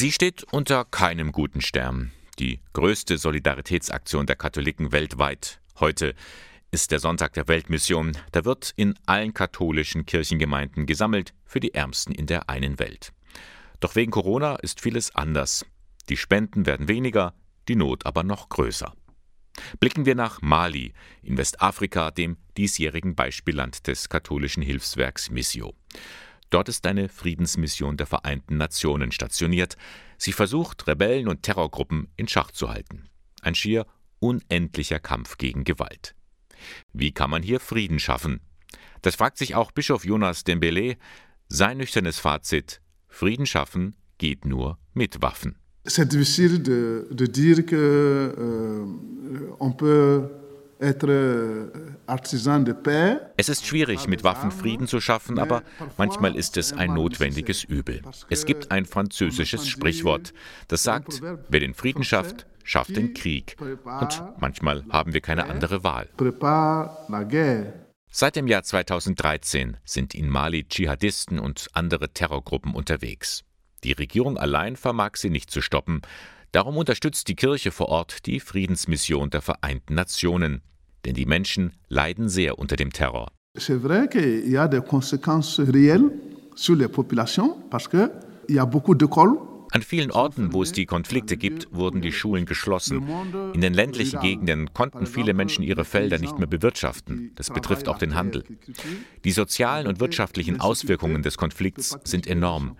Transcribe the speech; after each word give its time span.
Sie 0.00 0.12
steht 0.12 0.44
unter 0.50 0.86
keinem 0.86 1.30
guten 1.30 1.60
Stern. 1.60 2.10
Die 2.38 2.60
größte 2.72 3.18
Solidaritätsaktion 3.18 4.24
der 4.24 4.34
Katholiken 4.34 4.92
weltweit. 4.92 5.60
Heute 5.78 6.14
ist 6.70 6.90
der 6.90 7.00
Sonntag 7.00 7.34
der 7.34 7.48
Weltmission. 7.48 8.16
Da 8.32 8.46
wird 8.46 8.72
in 8.76 8.94
allen 9.04 9.34
katholischen 9.34 10.06
Kirchengemeinden 10.06 10.86
gesammelt 10.86 11.34
für 11.44 11.60
die 11.60 11.74
Ärmsten 11.74 12.14
in 12.14 12.24
der 12.24 12.48
einen 12.48 12.78
Welt. 12.78 13.12
Doch 13.80 13.94
wegen 13.94 14.10
Corona 14.10 14.56
ist 14.56 14.80
vieles 14.80 15.14
anders. 15.14 15.66
Die 16.08 16.16
Spenden 16.16 16.64
werden 16.64 16.88
weniger, 16.88 17.34
die 17.68 17.76
Not 17.76 18.06
aber 18.06 18.22
noch 18.22 18.48
größer. 18.48 18.94
Blicken 19.80 20.06
wir 20.06 20.14
nach 20.14 20.40
Mali 20.40 20.94
in 21.22 21.36
Westafrika, 21.36 22.10
dem 22.10 22.38
diesjährigen 22.56 23.14
Beispielland 23.14 23.86
des 23.86 24.08
katholischen 24.08 24.62
Hilfswerks 24.62 25.28
Missio. 25.28 25.74
Dort 26.50 26.68
ist 26.68 26.86
eine 26.86 27.08
Friedensmission 27.08 27.96
der 27.96 28.06
Vereinten 28.06 28.56
Nationen 28.56 29.12
stationiert. 29.12 29.76
Sie 30.18 30.32
versucht, 30.32 30.86
Rebellen 30.88 31.28
und 31.28 31.42
Terrorgruppen 31.42 32.08
in 32.16 32.28
Schach 32.28 32.50
zu 32.50 32.68
halten. 32.68 33.08
Ein 33.40 33.54
schier 33.54 33.86
unendlicher 34.18 34.98
Kampf 34.98 35.38
gegen 35.38 35.64
Gewalt. 35.64 36.14
Wie 36.92 37.12
kann 37.12 37.30
man 37.30 37.42
hier 37.42 37.60
Frieden 37.60 37.98
schaffen? 37.98 38.40
Das 39.02 39.14
fragt 39.14 39.38
sich 39.38 39.54
auch 39.54 39.70
Bischof 39.70 40.04
Jonas 40.04 40.44
Dembele. 40.44 40.96
Sein 41.48 41.78
nüchternes 41.78 42.18
Fazit: 42.18 42.82
Frieden 43.08 43.46
schaffen 43.46 43.96
geht 44.18 44.44
nur 44.44 44.78
mit 44.92 45.22
Waffen. 45.22 45.56
C'est 45.86 46.04
difficile 46.04 46.60
de, 46.60 47.06
de 47.10 47.26
dire 47.26 47.62
que 47.62 48.34
euh, 48.36 49.54
on 49.58 49.72
peut 49.72 50.28
es 53.36 53.48
ist 53.48 53.66
schwierig, 53.66 54.08
mit 54.08 54.24
Waffen 54.24 54.50
Frieden 54.50 54.86
zu 54.86 55.00
schaffen, 55.00 55.38
aber 55.38 55.62
manchmal 55.98 56.34
ist 56.36 56.56
es 56.56 56.72
ein 56.72 56.94
notwendiges 56.94 57.64
Übel. 57.64 58.00
Es 58.30 58.46
gibt 58.46 58.70
ein 58.70 58.86
französisches 58.86 59.68
Sprichwort, 59.68 60.32
das 60.68 60.82
sagt, 60.82 61.20
wer 61.48 61.60
den 61.60 61.74
Frieden 61.74 62.02
schafft, 62.02 62.46
schafft 62.64 62.96
den 62.96 63.12
Krieg. 63.12 63.56
Und 63.60 64.22
manchmal 64.38 64.84
haben 64.90 65.12
wir 65.12 65.20
keine 65.20 65.46
andere 65.46 65.84
Wahl. 65.84 66.08
Seit 68.12 68.36
dem 68.36 68.48
Jahr 68.48 68.62
2013 68.62 69.76
sind 69.84 70.14
in 70.14 70.28
Mali 70.28 70.66
Dschihadisten 70.66 71.38
und 71.38 71.68
andere 71.74 72.08
Terrorgruppen 72.08 72.74
unterwegs. 72.74 73.44
Die 73.84 73.92
Regierung 73.92 74.36
allein 74.36 74.76
vermag 74.76 75.16
sie 75.16 75.30
nicht 75.30 75.50
zu 75.50 75.60
stoppen. 75.60 76.02
Darum 76.52 76.76
unterstützt 76.76 77.28
die 77.28 77.36
Kirche 77.36 77.70
vor 77.70 77.88
Ort 77.88 78.26
die 78.26 78.40
Friedensmission 78.40 79.30
der 79.30 79.40
Vereinten 79.40 79.94
Nationen. 79.94 80.62
Denn 81.04 81.14
die 81.14 81.26
Menschen 81.26 81.72
leiden 81.88 82.28
sehr 82.28 82.58
unter 82.58 82.76
dem 82.76 82.92
Terror. 82.92 83.30
C'est 83.56 83.80
vrai 83.80 84.08
qu'il 84.08 84.48
y 84.48 84.56
a 84.56 84.68
des 84.68 84.80
conséquences 84.80 85.60
réelles 85.60 86.10
sur 86.54 86.76
les 86.76 86.88
populations 86.88 87.56
parce 87.70 87.88
qu'il 87.88 88.10
y 88.48 88.58
a 88.58 88.66
beaucoup 88.66 88.94
d'écoles 88.94 89.38
an 89.72 89.82
vielen 89.82 90.10
Orten, 90.10 90.52
wo 90.52 90.62
es 90.62 90.72
die 90.72 90.84
Konflikte 90.84 91.36
gibt, 91.36 91.68
wurden 91.70 92.00
die 92.00 92.12
Schulen 92.12 92.44
geschlossen. 92.44 93.08
In 93.54 93.60
den 93.60 93.72
ländlichen 93.72 94.18
Gegenden 94.20 94.74
konnten 94.74 95.06
viele 95.06 95.32
Menschen 95.32 95.62
ihre 95.62 95.84
Felder 95.84 96.18
nicht 96.18 96.38
mehr 96.38 96.48
bewirtschaften. 96.48 97.30
Das 97.36 97.50
betrifft 97.50 97.86
auch 97.86 97.98
den 97.98 98.16
Handel. 98.16 98.42
Die 99.24 99.30
sozialen 99.30 99.86
und 99.86 100.00
wirtschaftlichen 100.00 100.60
Auswirkungen 100.60 101.22
des 101.22 101.36
Konflikts 101.36 101.96
sind 102.02 102.26
enorm. 102.26 102.76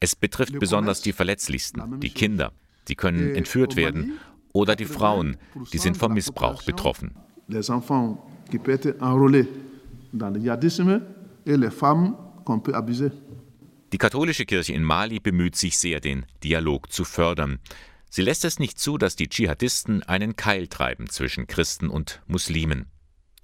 Es 0.00 0.14
betrifft 0.14 0.58
besonders 0.58 1.00
die 1.00 1.12
Verletzlichsten, 1.12 1.98
die 2.00 2.10
Kinder. 2.10 2.52
Die 2.88 2.96
können 2.96 3.34
entführt 3.34 3.76
werden. 3.76 4.18
Oder 4.52 4.76
die 4.76 4.84
Frauen, 4.84 5.36
die 5.72 5.78
sind 5.78 5.96
vom 5.96 6.14
Missbrauch 6.14 6.62
betroffen. 6.62 7.16
Les 7.48 7.68
enfants 7.70 8.18
qui 8.50 8.58
peuvent 8.58 8.86
être 8.86 9.02
enrôlés 9.02 9.46
dans 10.12 10.30
le 10.30 10.40
djihadisme 10.40 11.02
et 11.44 11.56
les 11.56 11.70
femmes 11.70 12.16
qu'on 12.44 12.60
peut 12.60 12.74
abuser. 12.74 13.10
Die 13.92 13.98
katholische 13.98 14.44
Kirche 14.44 14.72
in 14.72 14.82
Mali 14.82 15.20
bemüht 15.20 15.56
sich 15.56 15.78
sehr, 15.78 16.00
den 16.00 16.26
Dialog 16.42 16.90
zu 16.90 17.04
fördern. 17.04 17.58
Sie 18.10 18.22
lässt 18.22 18.44
es 18.44 18.58
nicht 18.58 18.78
zu, 18.78 18.98
dass 18.98 19.16
die 19.16 19.28
Dschihadisten 19.28 20.02
einen 20.02 20.36
Keil 20.36 20.68
treiben 20.68 21.08
zwischen 21.08 21.46
Christen 21.46 21.88
und 21.88 22.22
Muslimen. 22.26 22.86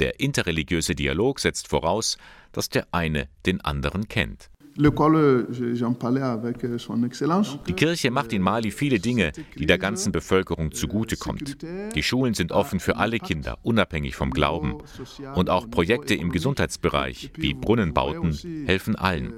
Der 0.01 0.19
interreligiöse 0.19 0.95
Dialog 0.95 1.41
setzt 1.41 1.69
voraus, 1.69 2.19
dass 2.53 2.69
der 2.69 2.87
eine 2.93 3.29
den 3.47 3.61
anderen 3.61 4.09
kennt. 4.09 4.51
Euh, 4.81 5.47
die 7.67 7.73
Kirche 7.73 8.11
macht 8.11 8.33
in 8.33 8.43
Mali 8.43 8.71
viele 8.71 8.99
Dinge, 8.99 9.33
die 9.59 9.67
der 9.67 9.79
ganzen 9.79 10.13
Bevölkerung 10.13 10.73
zugutekommt. 10.73 11.59
Die 11.95 12.03
Schulen 12.03 12.35
sind 12.35 12.53
offen 12.53 12.81
für 12.81 12.97
alle 12.97 13.19
Kinder, 13.19 13.59
unabhängig 13.63 14.17
vom 14.17 14.31
Glauben. 14.31 14.79
Und 15.35 15.51
auch 15.51 15.71
Projekte 15.71 16.15
im 16.15 16.31
Gesundheitsbereich 16.31 17.31
wie 17.37 17.55
Brunnenbauten 17.55 18.33
helfen 18.67 18.97
allen. 18.97 19.33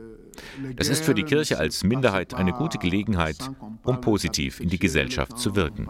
Das 0.76 0.88
ist 0.88 1.04
für 1.04 1.14
die 1.14 1.24
Kirche 1.24 1.58
als 1.58 1.84
Minderheit 1.84 2.34
eine 2.34 2.52
gute 2.52 2.78
Gelegenheit, 2.78 3.36
um 3.84 4.00
positiv 4.00 4.60
in 4.60 4.68
die 4.68 4.78
Gesellschaft 4.78 5.38
zu 5.38 5.56
wirken. 5.56 5.88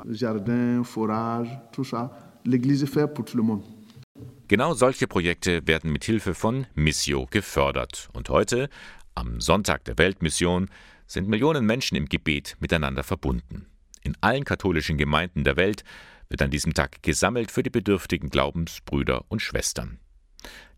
Genau 4.49 4.75
solche 4.75 5.07
Projekte 5.07 5.67
werden 5.67 5.93
mit 5.93 6.05
Hilfe 6.05 6.35
von 6.35 6.67
Missio 6.75 7.27
gefördert. 7.31 8.11
Und 8.13 8.29
heute, 8.29 8.69
am 9.15 9.41
Sonntag 9.41 9.85
der 9.85 9.99
Weltmission, 9.99 10.69
sind 11.07 11.29
Millionen 11.29 11.67
Menschen 11.67 11.97
im 11.97 12.09
Gebet 12.09 12.57
miteinander 12.61 13.03
verbunden. 13.03 13.67
In 14.03 14.17
allen 14.21 14.45
katholischen 14.45 14.99
Gemeinden 14.99 15.45
der 15.45 15.57
Welt 15.57 15.85
wird 16.29 16.43
an 16.43 16.51
diesem 16.51 16.75
Tag 16.75 17.03
gesammelt 17.03 17.51
für 17.51 17.63
die 17.63 17.71
bedürftigen 17.71 18.31
Glaubensbrüder 18.31 19.25
und 19.29 19.43
Schwestern. 19.43 19.99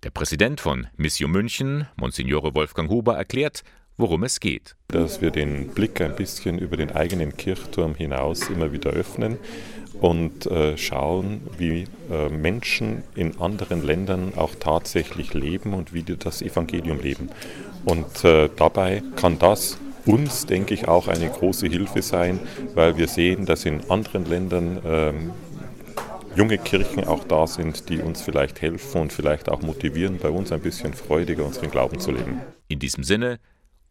Der 0.03 0.11
Präsident 0.11 0.61
von 0.61 0.89
Missio 0.97 1.29
München, 1.29 1.87
Monsignore 1.97 2.55
Wolfgang 2.55 2.91
Huber, 2.91 3.17
erklärt, 3.17 3.63
worum 3.97 4.25
es 4.25 4.41
geht. 4.41 4.77
Dass 4.89 5.21
wir 5.21 5.31
den 5.31 5.69
Blick 5.69 6.01
ein 6.01 6.17
bisschen 6.17 6.59
über 6.59 6.77
den 6.77 6.91
eigenen 6.91 7.37
Kirchturm 7.37 7.95
hinaus 7.95 8.49
immer 8.51 8.73
wieder 8.73 8.91
öffnen 8.91 9.39
und 10.01 10.47
äh, 10.47 10.77
schauen, 10.77 11.43
wie 11.57 11.87
äh, 12.11 12.29
Menschen 12.29 13.03
in 13.15 13.41
anderen 13.41 13.85
Ländern 13.85 14.33
auch 14.37 14.55
tatsächlich 14.59 15.35
leben 15.35 15.75
und 15.75 15.95
wie 15.95 16.03
die 16.03 16.17
das 16.17 16.43
Evangelium 16.43 17.01
leben. 17.01 17.31
Und 17.85 18.25
äh, 18.25 18.49
dabei 18.57 19.03
kann 19.17 19.39
das 19.39 19.79
uns, 20.07 20.47
denke 20.47 20.75
ich, 20.75 20.89
auch 20.89 21.09
eine 21.09 21.29
große 21.29 21.67
Hilfe 21.67 22.03
sein, 22.03 22.39
weil 22.75 22.97
wir 22.97 23.09
sehen, 23.09 23.47
dass 23.47 23.65
in 23.65 23.89
anderen 23.91 24.27
Ländern 24.27 24.81
ähm, 24.85 25.31
junge 26.37 26.59
Kirchen 26.59 27.05
auch 27.05 27.25
da 27.25 27.47
sind, 27.47 27.89
die 27.89 27.99
uns 27.99 28.23
vielleicht 28.23 28.61
helfen 28.61 29.03
und 29.03 29.13
vielleicht 29.13 29.49
auch 29.49 29.63
motivieren, 29.63 30.19
bei 30.19 30.29
uns 30.29 30.53
ein 30.53 30.61
bisschen 30.61 30.93
freudiger 30.95 31.45
unseren 31.45 31.71
Glauben 31.71 32.01
zu 32.01 32.11
leben. 32.11 32.41
In 32.69 32.79
diesem 32.79 33.05
Sinne 33.05 33.39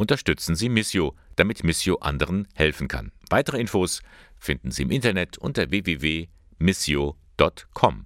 unterstützen 0.03 0.56
Sie 0.56 0.69
Missio, 0.69 1.16
damit 1.38 1.64
Missio 1.64 1.96
anderen 1.96 2.47
helfen 2.53 2.88
kann. 2.88 3.12
Weitere 3.30 3.59
Infos 3.59 4.03
finden 4.38 4.69
Sie 4.69 4.84
im 4.84 4.91
Internet 4.91 5.40
unter 5.40 5.72
www.missio.com. 5.72 8.06